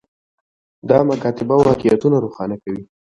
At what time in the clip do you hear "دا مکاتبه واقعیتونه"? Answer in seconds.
0.89-2.17